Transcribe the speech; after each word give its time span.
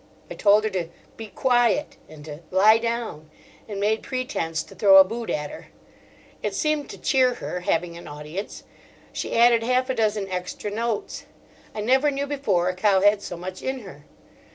I 0.31 0.33
told 0.33 0.63
her 0.63 0.69
to 0.71 0.89
"be 1.15 1.27
quiet," 1.27 1.97
and 2.09 2.25
to 2.25 2.39
"lie 2.49 2.79
down"; 2.79 3.29
and 3.67 3.79
made 3.79 4.01
pretence 4.01 4.63
to 4.63 4.73
throw 4.73 4.97
a 4.97 5.03
boot 5.03 5.29
at 5.29 5.51
her. 5.51 5.67
It 6.41 6.55
seemed 6.55 6.89
to 6.89 6.97
cheer 6.97 7.35
her, 7.35 7.59
having 7.59 7.95
an 7.95 8.07
audience; 8.07 8.63
she 9.13 9.37
added 9.37 9.61
half 9.61 9.91
a 9.91 9.93
dozen 9.93 10.27
extra 10.31 10.71
notes. 10.71 11.27
I 11.75 11.81
never 11.81 12.09
knew 12.09 12.25
before 12.25 12.67
a 12.67 12.73
cow 12.75 13.01
had 13.01 13.21
so 13.21 13.37
much 13.37 13.61
in 13.61 13.81
her. 13.81 14.05